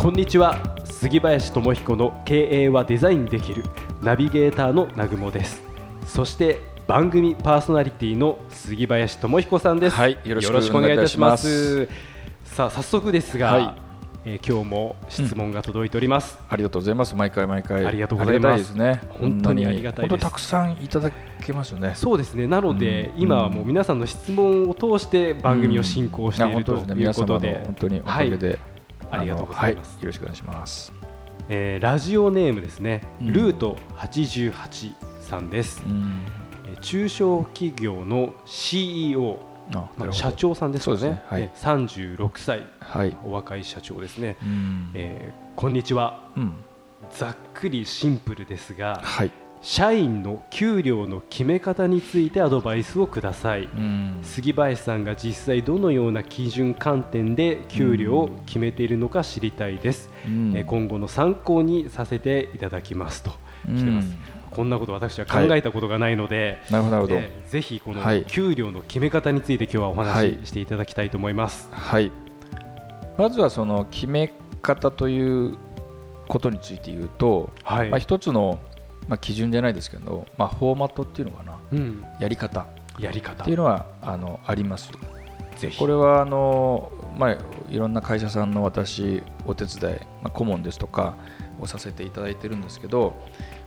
[0.00, 0.56] こんにちは。
[0.86, 3.64] 杉林智彦の経営はデザインできる
[4.00, 5.62] ナビゲーターの南雲です。
[6.06, 9.96] そして番組パーソナリティの杉林智彦さんです。
[9.96, 11.86] はいよろしくお願いいたします。
[12.44, 13.74] さあ早速ですが、はい。
[14.24, 17.14] えー今日も質問が届いております、ありがとうございます。
[17.14, 17.84] 毎回毎回。
[17.84, 18.70] ありがとうございます。
[18.70, 19.02] ね。
[19.10, 20.10] 本当にありがたいです。
[20.12, 21.10] 本当たくさんいただ
[21.44, 21.92] けますよね。
[21.94, 22.46] そうですね。
[22.46, 23.22] なので、うん。
[23.22, 26.94] 今はもう皆さんの質問を通して番組を進行しているとや本当で。
[26.94, 28.58] すねいうことで,、皆様の本当におかげで、
[29.10, 29.96] ありがとうございます。
[29.96, 30.92] はよろしくお願いします。
[31.48, 33.32] えーラジオネームですね、うん。
[33.32, 36.22] ルート88さんです、うん。
[36.66, 39.38] えー中小企業の CEO
[39.70, 40.12] あなるほど。
[40.12, 40.96] 社長さんですかね。
[40.98, 41.24] そうですね。
[41.28, 41.42] はい。
[41.42, 42.66] えー36歳。
[42.80, 43.16] はい。
[43.24, 44.90] お若い社長ですね、うん。
[44.94, 46.28] えーこんにちは。
[46.36, 46.54] うん。
[47.10, 49.30] ざっくりシンプルですがはい
[49.62, 53.64] 社員の給料の決め方についてアドバイスをください。
[53.64, 54.18] うん。
[54.22, 60.56] 杉林さんが実際どのような基準観点で給料を決めているのか知りたいです、うん。
[60.56, 63.32] えー今後の参考にさせていただきますと。
[63.68, 63.76] うん。
[63.76, 64.16] 来てます、
[64.50, 67.16] こんなこと私は考えたことがないので、なるほどなるほど。
[67.16, 68.24] えーぜひこのはい。
[68.24, 70.46] 給料の決め方について今日はおは話い。
[70.46, 71.68] ししていただきたいと思います。
[71.70, 72.10] はい。
[73.18, 75.58] まずはその決め方という
[76.28, 78.60] ことについて言うと、はい、まあ、一つの、
[79.08, 81.58] まあ、基準じゃないですけど、まあ、フォーマットっていうのかな。
[81.72, 82.66] うん、やり方。
[82.98, 83.42] やり方。
[83.42, 84.90] っていうのはあのあります。
[85.56, 85.78] ぜひ。
[85.78, 87.36] これはあの、まあ、
[87.70, 91.16] いろんな会社さんの私お手伝い、まあ、顧問ですとか
[91.60, 93.14] をさせていただいてるんですけど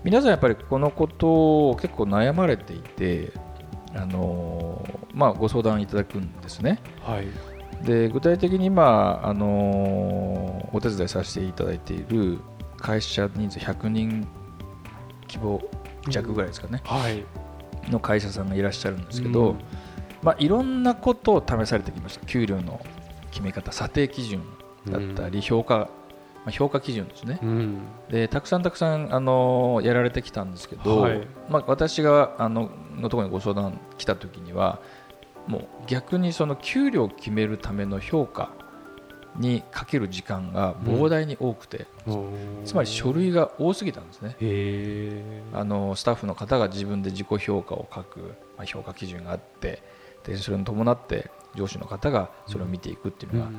[0.04, 3.32] 皆さんやっぱりこのことを結構悩まれていて
[3.94, 4.84] あの、
[5.14, 6.80] まあ、ご相談いただくんですね。
[7.02, 7.28] はい。
[7.86, 12.40] で具体的に今あのお手伝いさせていただいている
[12.78, 14.28] 会社人数100人
[15.34, 15.62] 規模
[16.08, 17.24] 弱ぐらいですかね、はい。
[17.90, 19.60] の会社さんがいらっしゃるんですけど、うん。
[20.22, 22.26] まあ、いろんなことを試されてきました。
[22.26, 22.80] 給料の
[23.32, 24.44] 決め方査定基準
[24.90, 25.90] だったり評価、ま
[26.48, 27.40] あ、評価基準ですね。
[27.42, 27.78] うん。
[28.10, 31.28] でたくさんたくさんあのやられてきたんですけど、はい。
[31.50, 34.80] まあ、私があののところにご相談来た時には
[35.48, 38.52] もう逆にその給料を決めるための評価
[39.36, 41.86] にかける時間が膨大に多くて、
[42.66, 44.36] つまり書類が多すぎたんですね。
[45.54, 48.20] あのスタッフの方が自分で自己評価を書く、
[48.58, 49.82] まあ、評価基準があって
[50.24, 53.52] でそれに伴って上司の方がそれを見ていくっていうのが、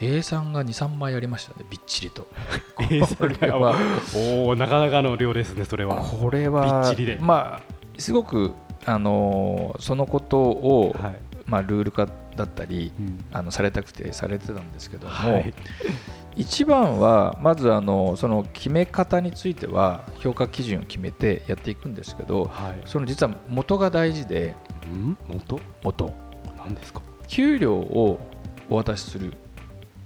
[0.00, 2.26] A さんが23枚ありましたねびっちりと。
[2.80, 3.74] えーそれは。
[4.14, 5.96] おおなかなかの量ですねそれは。
[5.96, 7.60] これはまあ
[7.98, 8.52] すごく
[8.84, 13.24] あのそのことを、はい、まあ、ルール化だったりうん。
[13.32, 15.54] あのされたくてされてたんですけども、はい。
[16.36, 22.82] 一番はまずあのその決め方については評価基準を決めてやっていくんですけどはい。
[22.84, 24.54] その実は元が大事で
[24.92, 25.18] うん？
[25.28, 25.60] 元？
[25.82, 26.12] 元。
[26.58, 27.00] なんですか？
[27.28, 28.20] 給料を
[28.68, 29.32] お渡しする。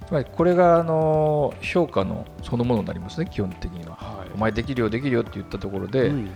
[0.07, 3.97] つまりこれがあの評価のそのものになりますね基本的には。
[3.97, 6.31] はお前できるよできるよって言ったところで、うん。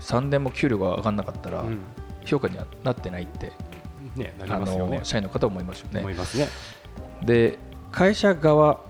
[0.00, 1.78] 3年も給料が上がらなかったらうん。
[2.24, 3.52] 評価にはなってないって、
[4.14, 4.98] ねなりあますよね。
[4.98, 6.00] の社員の方は思いますよね。
[6.00, 6.48] 思いますね。
[7.24, 7.58] で
[7.90, 8.80] 会社側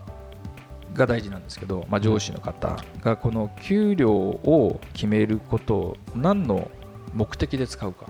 [0.95, 6.71] が大事なんですけど、まあ、上司の方がこの給料を決めることを何の
[7.15, 8.07] 目的で使うか、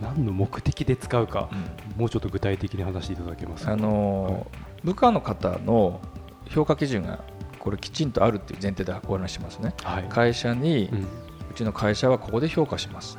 [0.00, 1.50] 何の目的で使うか
[1.96, 3.72] もうちょっと具体的に話していただけますか？
[3.72, 4.46] あの
[4.82, 6.00] 部下の方の
[6.48, 7.24] 評価基準が
[7.58, 9.74] これきちんとあるっていう前提でお話しますね。
[9.82, 10.04] はい。
[10.08, 11.06] 会社にうん。
[11.50, 13.18] うちの会社はここで評価します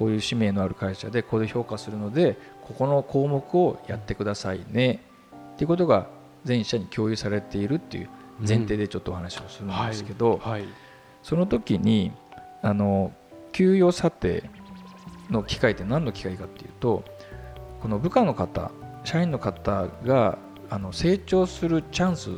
[0.00, 5.02] こういう使命のある会社でここで評価するのでここの項目をやってくださいね。
[5.52, 6.06] っていうことが
[6.42, 8.08] 全社に共有されているっていう
[8.40, 10.64] 前提でちょっとお話をするんですけど、はい。
[11.22, 12.12] その時に
[12.62, 13.12] あの
[13.52, 14.48] 給与査定
[15.28, 17.04] の機会って何の機会かっていうと
[17.82, 18.70] この部下の方
[19.04, 20.38] 社員の方が
[20.70, 22.30] あの成長するチャンス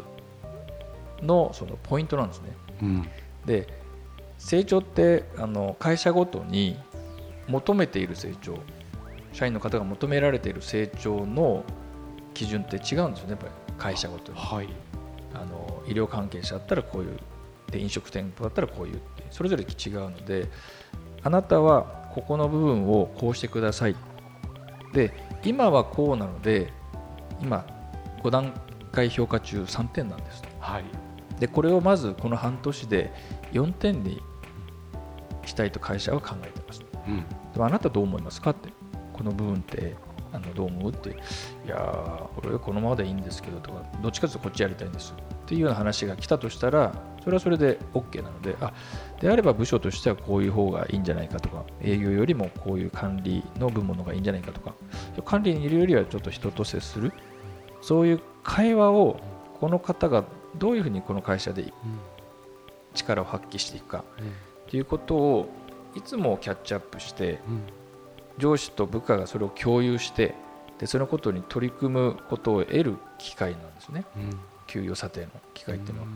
[1.22, 2.56] のそのポイントなんですね。
[2.82, 3.08] うん。
[3.46, 3.68] で
[4.38, 6.76] 成長ってあの会社ごとに
[7.52, 8.58] 求めている成長
[9.32, 11.64] 社員の方が求められている成長の
[12.34, 13.52] 基準って違うんですよねやっぱり。
[13.78, 14.38] 会社ごとに。
[14.38, 14.68] はい。
[15.34, 17.18] あの医療関係者だったらこういう
[17.70, 20.50] で飲食店舗だったらこういうってそれぞれ違うので
[21.22, 23.96] あなたはここの部分をこうしてください。
[24.92, 25.12] で
[25.44, 26.70] 今はこうなので
[27.40, 27.66] 今
[28.22, 28.52] 5段
[28.92, 30.42] 回評価中3点なんです。
[30.60, 30.84] はい。
[31.40, 33.12] でこれをまずこの半年で
[33.52, 34.20] 4点に
[35.46, 36.82] したいと会社は考えてます。
[36.82, 36.91] うん
[37.52, 38.70] でもあなたどう思いますかって。
[39.12, 39.94] この部分って
[40.32, 41.10] あのどう思うって。
[41.10, 41.12] い
[41.68, 48.72] やー俺はこのままでいいんですけどとかどっちかというとこっちやりたいんですっていうような話が来たとしたらそれはそれで OK なのであ
[49.20, 54.74] であれば部署としてはこういう方がいいんじゃないかとか営業よりもこういう管理の部門の方がいいんじゃないかとか
[55.24, 57.12] 管理にいるよりはちょっと人と接する。
[57.82, 59.20] そういう会話を
[59.60, 60.24] この方が
[60.56, 61.72] どういうふうにこの会社で
[62.94, 64.04] 力を発揮していくか
[64.66, 65.48] っていうことを
[65.94, 67.38] いつもキャッチアップして
[68.38, 70.34] 上司と部下がそれを共有して
[70.78, 74.04] でそのことに取り組むことを得る機会なんですね。
[74.66, 76.08] 給与査定の機会っていうのは。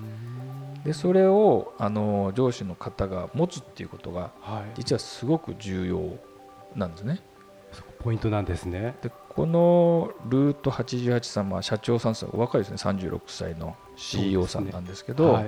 [0.84, 4.72] でそれをあの上司の方が持つっていうことがはい。
[4.76, 6.16] 実はすごく重要
[6.74, 7.20] なんですね。
[8.00, 8.96] ポイントなんですね。
[9.02, 12.76] でこのルート88さんは社長さんですお若いですね。
[12.76, 15.46] 36歳の CEO さんなんですけどはい。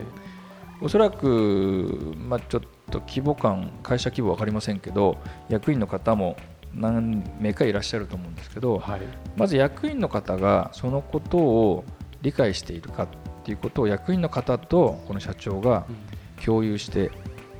[0.80, 5.18] おそらく、まあ、ちょっと規模感会社規模分かりませんけど
[5.48, 6.36] 役員の方も
[6.74, 9.00] 何名かいらっしゃると思うんですけどはい。
[9.36, 11.84] まず役員の方がそのことを
[12.22, 13.08] 理解しているかっ
[13.44, 15.86] ていうことを役員の方とこの社長が
[16.44, 17.10] 共有して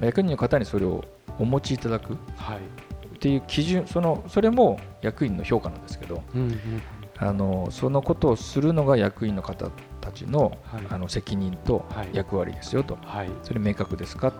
[0.00, 1.04] 役員の方にそれを
[1.38, 2.58] お持ちいただくっはい。
[3.20, 6.82] ていう基準そのそれも役員の評価なんですけどうんうん
[7.20, 9.70] あのそのことをするのが役員の方
[10.00, 10.82] たちの,、はい。
[10.88, 12.10] あの責任とはい。
[12.12, 13.30] 役割ですよと、はい。
[13.42, 14.32] それ明確ですか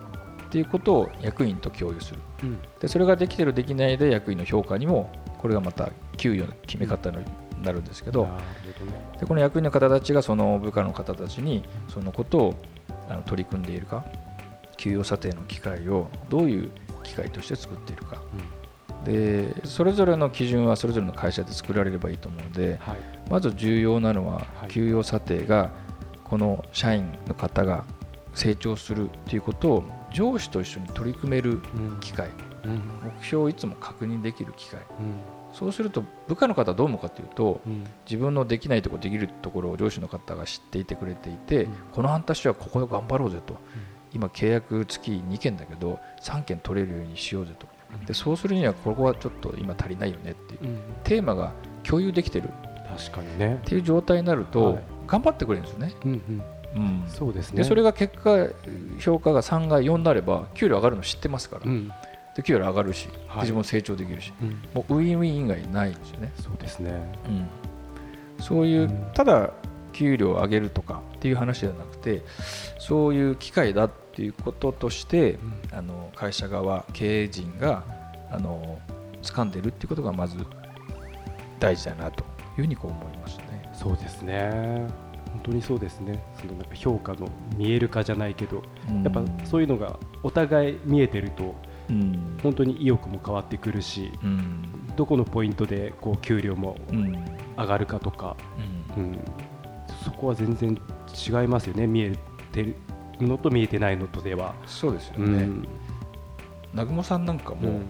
[0.49, 2.19] っていうことを役員と共有する。
[2.43, 2.59] うん。
[2.79, 7.17] でそれができてるできないで役員の評価にもこれがまた給与の決め方に
[7.61, 8.33] なるんですけど、なる
[8.79, 9.17] ほどね。
[9.19, 12.55] でこの役員の方たちがその部下の方たちにそのことを
[13.07, 14.03] あの取り組んでいるか
[14.77, 16.71] 給与査定の機会をどういう
[17.03, 18.21] 機会として作っているか。
[19.05, 22.97] でそれぞれの基準はそれぞれの会社で作られればいいと思うのではい。
[23.29, 24.67] まず重要なのははい。
[24.69, 25.69] 給与査定が
[26.23, 27.85] この社員の方が
[28.33, 31.97] 成長するということを上司と一緒に取り組めるうん。
[31.99, 32.29] 機会。
[32.65, 32.81] うん。
[33.19, 34.79] 目標をいつも確認できる機会。
[34.79, 35.19] うん。
[35.53, 37.83] そうすると部下の方はどう思うかというとうん。
[38.05, 41.73] 自分のできないところできるところを上司の方が知っていてくれていて、うん。
[41.91, 43.55] この半年はここで頑張ろうぜと、
[44.13, 47.67] 今契約月2件だけど3件取れるようにしようぜと。
[48.05, 50.79] でそうするにはここはちょっと今足りないよねっていううん。
[51.03, 51.53] テーマが
[51.83, 52.49] 共有できてる。
[52.97, 53.55] 確かにね。
[53.55, 54.83] っていう状態になると、はい。
[55.07, 55.93] 頑張ってくれるんですよね。
[56.05, 56.43] うんうん
[56.75, 57.03] うん。
[57.07, 57.57] そうですね。
[57.57, 58.47] でそれが結果
[58.99, 61.91] 評価が3が4になれば給料上がるの知ってますから、うん。
[62.35, 63.39] で給料上がるし、ではい。
[63.41, 64.33] 自分も成長できるし。
[64.41, 64.49] うん。
[64.73, 66.31] もうウィンウィン以外ないんですよね。
[66.41, 66.91] そうですね。
[67.27, 69.11] うん、そういう、うん。
[69.13, 69.51] ただ
[69.93, 72.23] 給料を上げるとかっていう話ではなくて
[72.77, 75.37] そういう機会だっていうこととして、
[75.73, 77.83] あの会社側経営陣が
[78.31, 78.79] あの
[79.21, 80.37] 掴んでるっていうことがまず
[81.59, 82.27] 大事だなという
[82.57, 83.69] ふうにこう思いますね。
[83.73, 84.87] そうですね
[85.33, 86.23] 本当にそうですね。
[86.39, 87.27] そのなんか評価の
[87.57, 88.63] 見える化じゃないけど
[89.03, 91.55] やっぱそういうのがお互い見えてると
[91.89, 92.37] うん。
[92.43, 94.63] 本当に意欲も変わってくるしうん。
[94.95, 97.13] どこのポイントでこう給料もうん。
[97.57, 98.37] 上がるかとか、
[98.97, 99.03] うん。
[99.03, 99.19] うん、
[100.03, 101.87] そこは全然違いますよね。
[101.87, 102.15] 見え
[102.51, 102.75] てる
[103.19, 104.55] のと見えてないのとでは。
[104.65, 105.43] そうですよね。
[105.43, 105.67] うん。
[106.71, 107.85] 南雲さんなんかも、うん。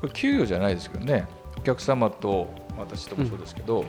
[0.00, 1.26] これ給与じゃないですけどね。
[1.56, 2.48] お客様と
[2.78, 3.84] 私ともそうですけど、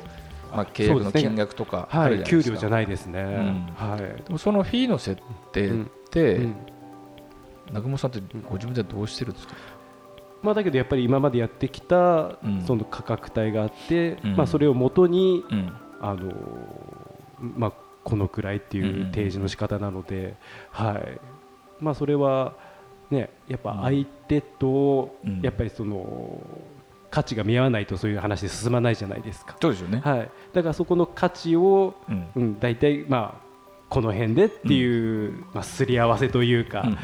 [0.55, 3.21] まあ、契約の金額とかあはい、給料じゃないですね。
[3.21, 3.73] ん。
[3.75, 4.23] はい。
[4.23, 5.71] でもそのフィーの設定っ
[6.11, 6.55] て、うん。
[7.67, 9.55] 南雲さんってご自分ではどうしてるんですか、
[10.43, 12.63] まあ、だけどやっぱり今までやってきたうん。
[12.65, 14.35] その価格帯があって、うん。
[14.35, 15.73] まあ、それをもとに、うん。
[16.01, 16.33] あの
[17.39, 17.73] まあ、
[18.03, 20.35] このくらいってうんうんいう提示の仕方なので、
[20.69, 21.19] はい。
[21.79, 22.55] まあ、それは、
[23.09, 25.41] ね、やっぱ相手とうん。
[25.41, 26.41] やっぱりその
[27.13, 29.55] 価値が見合わないとそういう話で進まないじゃないですか。
[29.61, 32.27] そうですよね、はい、だからそこの価値を、うん。
[32.35, 33.52] うん、大体、まあ、
[33.93, 36.97] この辺でっていう、まあ、すり合わせというか、うんうん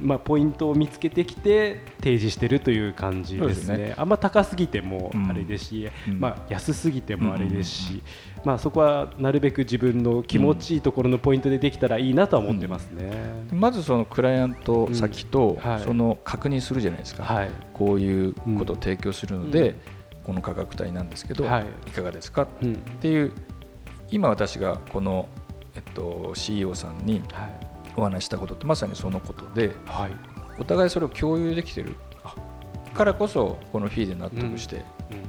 [0.00, 3.66] まあ、ポイントを見つけてきて提示してるという感じですね。
[3.66, 8.02] そうですあんま高すぎてもうんあれですし、うんまあ、安すぎてもあれですし、
[8.44, 13.10] まあ、そこはなるべく自分の気持ちいいところのポイントでできたらいいなとは思ってますね。
[13.52, 13.58] うん。
[13.58, 17.50] まずそのクライアント先とその確認するじゃないですか、はい。
[17.74, 19.76] こういうことを提供するので、うん。
[20.26, 21.66] この価格帯なんですけど、はい。
[21.88, 22.42] い、かがですか？
[22.42, 22.76] っうん。
[22.76, 23.32] ていう
[24.12, 25.28] 今私がこの、
[25.78, 27.50] えっと、CEO さんにはい。
[27.96, 30.10] お話ししたことってまさにそのことではい。
[30.58, 31.94] お互いそれを共有できてる
[32.94, 34.84] からこそこのフィーで納得して、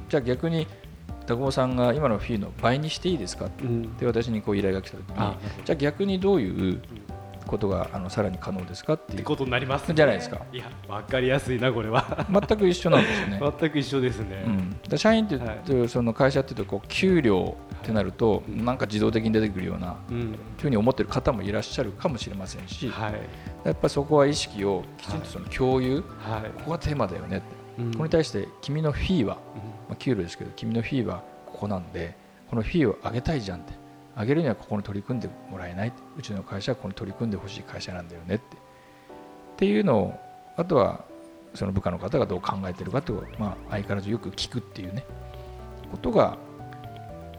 [0.08, 0.66] じゃあ逆に
[1.26, 3.88] 田久保さんが今のフィーの倍にしていいですかっうん。
[3.90, 5.36] て私にこう依頼が来た時にあ。
[5.64, 6.82] じゃあ逆にどういう
[7.50, 9.24] ことがあのさらに可能ですかっていう。
[9.24, 9.94] ことになりますね。
[9.94, 10.40] じゃないですか。
[10.52, 12.26] いやわかりやすいなこれは。
[12.30, 13.40] 全く一緒なんですよね。
[13.60, 20.38] 全く一緒ですね、うん、で社員って言って、その会社っていうとこう給料ってなるとなんか自動的に出てくるようなうん。
[20.58, 23.14] ふうに思ってる方もいらっしゃるかもしれませんしはい。
[23.64, 26.50] やっぱそこは意識をきちんとその共有、はい。
[26.58, 27.42] ここがテーマだよね
[27.78, 27.92] うん。
[27.92, 29.60] ここに対して君のフィーは、うん。
[29.60, 32.16] まあ、給料ですけど君のフィーはここなんで
[32.48, 33.72] このフィーを上げたいじゃんって
[34.18, 35.92] 上げるにはここに取り組んでもらえない。
[36.16, 38.56] うちの会社はここに取り組んでほしい会社なんだよねって。
[38.56, 40.20] っていうのを
[40.56, 41.04] あとは
[41.54, 45.04] その部下の方がどう考えてるかっていうのを、まあ、相変わらずよく聞くっていうね。
[45.90, 46.38] ことが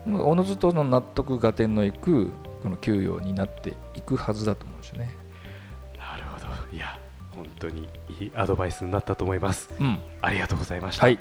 [0.05, 2.31] おのずとの納得が点のいく
[2.63, 5.15] この給与になっていくはずだと思うんですよね。
[5.97, 6.75] なるほど。
[6.75, 6.99] いや
[7.35, 7.87] 本当に
[8.19, 9.69] いいアドバイスになったと思います。
[9.79, 11.19] うん、ありがとうございました、はい。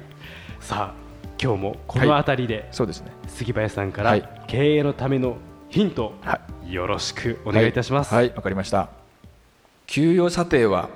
[0.59, 1.10] さあ
[1.43, 3.13] 今日もこの辺りで、そうですね。
[3.27, 5.37] 杉林さんからはい経営のための
[5.71, 8.91] ヒント、はよろしくお願いいたします、はい、わ、かりました。
[9.87, 10.91] 給与査定は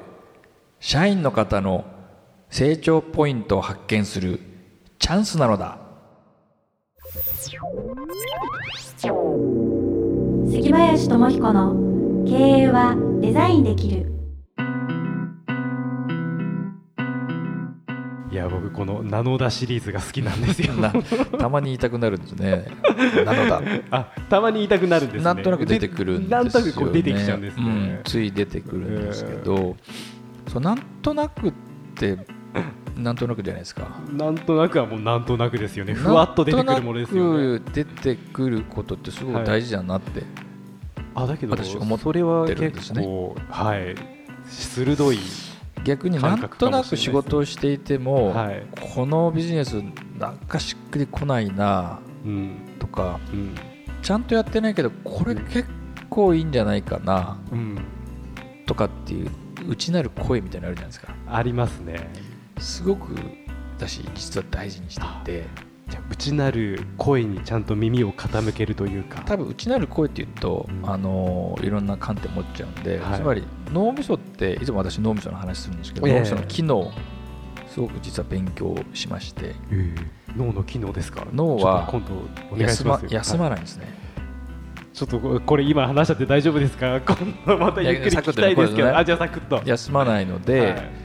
[0.80, 1.84] 社員の方の
[2.50, 4.38] 成長ポイントを発見する
[4.98, 5.78] チャンスなのだ。
[10.50, 11.74] 杉林智彦の
[12.26, 14.13] 経営はデザインできる
[18.34, 20.92] いや僕このナノダシリーズが好きなんですよな
[21.38, 22.66] たまに言いたくなるんですね。
[23.24, 23.62] なのだ。
[23.92, 26.44] あたまに言いたくなるんですねなんとなく出てくるんですよ、ね。
[26.44, 29.76] なんとなくこう出てきちゃうんですね、うんつい出てくるんですけど、
[30.48, 31.52] そうなんとなくっ
[31.94, 32.18] て
[32.96, 33.86] なんとなくじゃないですか。
[34.10, 40.24] なんとなくはもうなんとなくですよねふわっと出てくるものですよねなんとなく出てくることってすごく大事だなって。
[41.14, 43.94] あだけど私思ってそれはるんで結すね構、はい
[44.48, 45.18] 鋭い
[45.84, 48.66] 逆になんとなく仕事をしていても、はい。
[48.94, 49.82] このビジネス
[50.18, 52.56] なんかしっくりこないなうん。
[52.78, 53.54] とかうん。
[54.02, 55.66] ちゃんとやってないけどこれ結
[56.10, 57.78] 構いいんじゃないかなうん。
[58.66, 59.30] とかっていう
[59.68, 61.14] 内なる声みたいなのあるじゃないですか。
[61.28, 62.10] ありますね。
[62.58, 63.14] すごく
[63.76, 65.44] 私実は大事にしていて
[66.10, 69.22] 内なる声にちゃんと耳を傾けるというか。
[69.26, 73.20] 多分内なる声っていうと、うんあのいろんな観点持っちゃうんで、はい。
[73.20, 76.14] つまり脳みそっていつも私脳みその話するんですけど、ええ。
[76.14, 76.92] 脳みその機能
[77.68, 79.54] すごく実は勉強しまして。
[80.36, 81.26] 脳の機能ですか？
[81.32, 82.14] 脳は今度
[82.52, 83.50] お願いし休まます休まはい。
[83.50, 83.86] ないんですね、
[84.92, 87.00] ちょっとここれ今話しちゃって大丈夫ですか？
[87.00, 88.94] 今度またゆっくり聞きたいですけど、ね。
[88.94, 89.62] あじゃあサクッと。
[89.64, 91.03] 休まないので、はい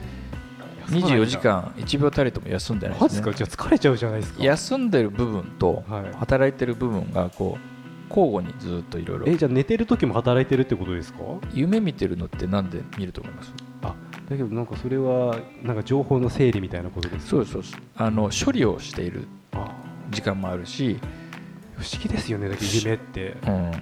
[0.90, 3.22] 24時間1秒たりとも休んでないですね。
[3.22, 3.32] か？
[3.32, 4.42] じゃあ疲れちゃうじゃないですか。
[4.44, 6.16] 休んでる部分とはい。
[6.16, 9.26] 働いてる部分がこう交互にずっといろいろ。
[9.28, 11.20] えじゃあ寝てる時も働いてるってことですか？
[11.52, 13.52] 夢見てるのってなんで見ると思います？
[13.82, 13.94] あ
[14.28, 17.30] だけどなんかそれはなんか情報の整理みたいなことですか？
[17.30, 19.72] そうですそうあの処理をしているあ
[20.10, 20.98] 時間もあるし、
[21.76, 23.36] 不思議ですよねだけど夢って。
[23.46, 23.72] うん、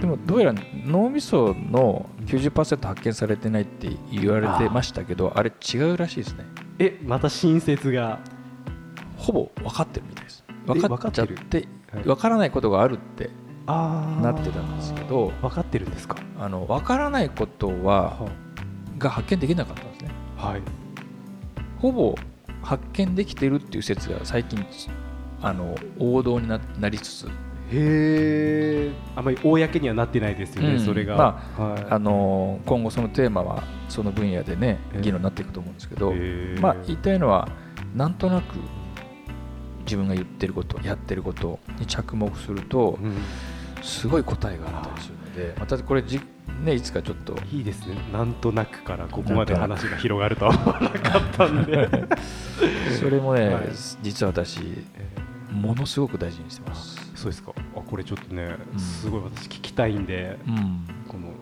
[0.00, 0.54] でもどうやら
[0.86, 6.44] 脳みその90%発見されてないって言われてましたけどあれ違うらしいですね。
[6.78, 8.18] えまた新説が。
[9.16, 10.44] ほぼ分かってるみたいです。
[10.68, 13.30] え分かっちゃってはい分からないことがあるって
[13.66, 16.16] あなってたんですけど分かってるんですか？
[16.38, 18.28] あの分からないことは
[18.98, 20.10] が発見できなかったんですね。
[20.36, 20.62] はい。
[21.78, 22.14] ほぼ
[22.62, 24.64] 発見できてるっていう説が最近
[25.40, 27.28] あの王道にななりつつ
[27.72, 31.16] へえあまり公にはなってないですよね、うんそれが、
[31.56, 31.86] まはい。
[31.90, 36.12] あの今後そのテーマはその分野でねええ議論になっていくと思うんですけど、
[36.60, 37.48] まあ、言いたいのは
[37.94, 38.56] なんとなく
[39.84, 43.16] 自分が言ってることやってることに着目するとうん。
[43.84, 46.20] すごい答えがあったりするのでまたこれじ、
[46.62, 47.36] ね、いつかちょっと。
[47.52, 47.96] いいですね。
[48.12, 51.88] なんとなくからここまで話が広がるとは思わなかったんで。
[52.98, 53.68] それもね、はい。
[54.02, 54.60] 実は私
[55.52, 57.03] ものすごく大事にしてます。
[57.24, 57.52] そうですか。
[57.74, 58.78] あこれちょっとね、うん。
[58.78, 60.86] すごい私聞きたいんでうん。
[61.08, 61.32] この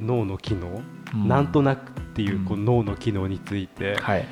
[0.00, 0.80] 脳の機能、
[1.12, 1.28] うん。
[1.28, 2.64] なんとなくっていうこううん。
[2.64, 4.24] 脳の機能について、はい、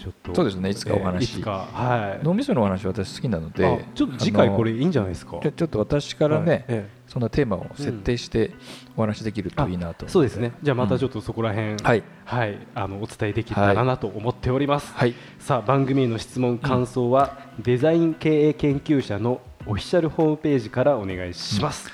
[0.00, 0.34] ちょっと。
[0.34, 2.24] そうですねいつかお話えーいつかはい。
[2.24, 5.38] 脳みそのお話私好きなのであちょっと次回これいいんじゃないですか？
[5.40, 6.64] ちょっと私からね、はい。
[6.68, 8.52] えそんなテーマを設定して
[8.96, 10.52] お話できるといいなと、えそうですね。
[10.62, 12.02] じゃあまたちょっとそこら辺、はい。
[12.24, 15.14] はい、あのお伝えできたらなと思っております、はい。
[15.38, 21.90] さあ番組への質問感想は、デザイン経営研究者のオフィシャルホームページからお願いします、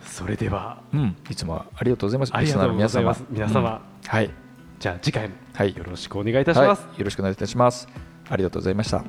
[0.00, 0.82] それでは。
[0.94, 2.34] うん、いつもありがとうございます。
[2.34, 3.24] ありがとうございます。
[3.30, 3.52] 皆様。
[3.52, 3.82] 皆様。
[4.04, 4.08] うん。
[4.08, 4.45] はい
[4.78, 5.74] じゃあ次回もはい。
[5.76, 7.88] よろしくお願いいたします、はい、よろしくお願いいたします。
[8.28, 9.04] ありがとうございました。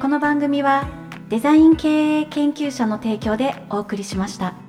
[0.00, 0.88] この番組は
[1.28, 4.61] デザイン経営研究者の提供でお送りしました。